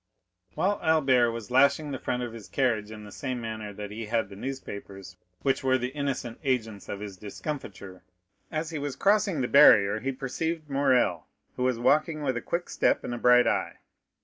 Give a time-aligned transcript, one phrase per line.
[0.57, 3.91] 40104m While Albert was lashing the front of his carriage in the same manner that
[3.91, 8.01] he had the newspapers which were the innocent agents of his discomfiture,
[8.49, 12.67] as he was crossing the barrier he perceived Morrel, who was walking with a quick
[12.67, 13.77] step and a bright eye.